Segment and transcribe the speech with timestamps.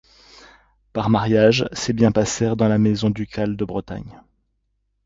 [0.93, 4.19] Par mariage, ses biens passèrent dans la maison ducale de Bretagne.